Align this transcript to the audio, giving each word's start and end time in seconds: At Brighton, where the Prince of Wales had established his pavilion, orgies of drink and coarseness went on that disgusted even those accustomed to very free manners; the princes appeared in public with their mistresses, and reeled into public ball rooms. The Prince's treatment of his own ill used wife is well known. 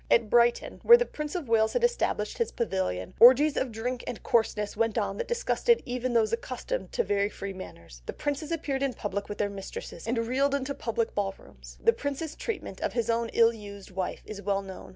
At 0.09 0.31
Brighton, 0.31 0.79
where 0.81 0.97
the 0.97 1.05
Prince 1.05 1.35
of 1.35 1.47
Wales 1.47 1.73
had 1.73 1.83
established 1.83 2.39
his 2.39 2.51
pavilion, 2.51 3.13
orgies 3.19 3.55
of 3.55 3.71
drink 3.71 4.03
and 4.07 4.23
coarseness 4.23 4.75
went 4.75 4.97
on 4.97 5.17
that 5.17 5.27
disgusted 5.27 5.83
even 5.85 6.13
those 6.13 6.33
accustomed 6.33 6.91
to 6.93 7.03
very 7.03 7.29
free 7.29 7.53
manners; 7.53 8.01
the 8.07 8.11
princes 8.13 8.51
appeared 8.51 8.81
in 8.81 8.95
public 8.95 9.29
with 9.29 9.37
their 9.37 9.47
mistresses, 9.47 10.07
and 10.07 10.17
reeled 10.17 10.55
into 10.55 10.73
public 10.73 11.13
ball 11.13 11.35
rooms. 11.37 11.77
The 11.79 11.93
Prince's 11.93 12.35
treatment 12.35 12.81
of 12.81 12.93
his 12.93 13.11
own 13.11 13.29
ill 13.33 13.53
used 13.53 13.91
wife 13.91 14.23
is 14.25 14.41
well 14.41 14.63
known. 14.63 14.89